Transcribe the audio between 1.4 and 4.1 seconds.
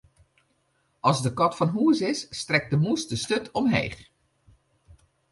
fan hús is, stekt de mûs de sturt omheech.